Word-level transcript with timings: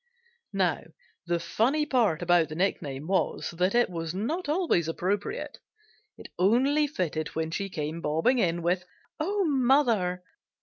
Now, 0.55 0.81
the 1.27 1.39
funny 1.39 1.85
part 1.85 2.23
about 2.23 2.49
the 2.49 2.55
nickname 2.55 3.05
was 3.05 3.51
that 3.51 3.75
it 3.75 3.87
was 3.87 4.15
not 4.15 4.49
always 4.49 4.87
appropriate; 4.87 5.59
it 6.17 6.29
only 6.39 6.87
fitted 6.87 7.27
when 7.35 7.51
she 7.51 7.69
came 7.69 8.01
bobbing 8.01 8.39
in 8.39 8.63
with 8.63 8.83
"Oh, 9.19 9.45
mother!" 9.45 10.23